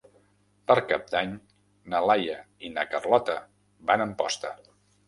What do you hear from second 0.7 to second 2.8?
Per Cap d'Any na Laia i